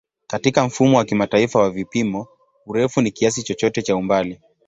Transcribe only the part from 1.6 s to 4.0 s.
Vipimo, urefu ni kiasi chochote cha